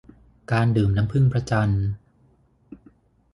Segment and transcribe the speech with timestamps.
[0.51, 1.85] การดื่มน้ำผึ้งพระจันทร์